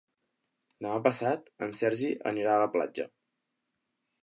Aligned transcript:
Demà 0.85 0.95
passat 1.07 1.51
en 1.67 1.77
Sergi 1.81 2.11
anirà 2.33 2.57
a 2.57 2.65
la 2.67 2.73
platja. 2.79 3.09